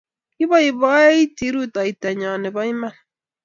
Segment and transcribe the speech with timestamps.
[0.37, 2.93] Koipoipoiti rutoito nyo ne po iman.